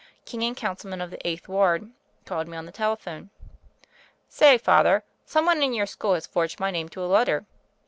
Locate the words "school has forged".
5.85-6.59